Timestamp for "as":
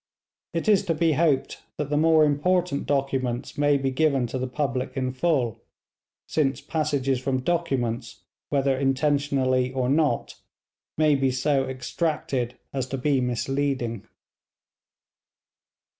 12.73-12.87